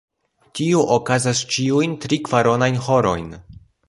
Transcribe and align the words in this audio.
Tio 0.59 0.79
okazas 0.95 1.41
ĉiujn 1.55 1.93
tri-kvaronajn 2.05 2.81
horojn. 2.87 3.29